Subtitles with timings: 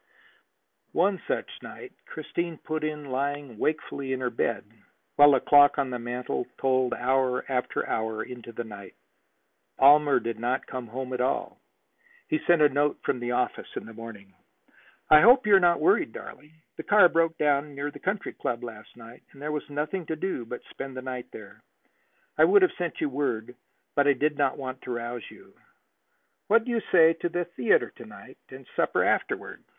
[0.93, 4.63] One such night Christine put in, lying wakefully in her bed,
[5.15, 8.95] while the clock on the mantel tolled hour after hour into the night.
[9.77, 11.59] Palmer did not come home at all.
[12.29, 14.33] He sent a note from the office in the morning:
[15.11, 16.53] "I hope you are not worried, darling.
[16.77, 20.15] The car broke down near the Country Club last night, and there was nothing to
[20.15, 21.61] do but to spend the night there.
[22.39, 23.55] I would have sent you word,
[23.95, 25.53] but I did not want to rouse you.
[26.47, 29.63] What do you say to the theater to night and supper afterward?"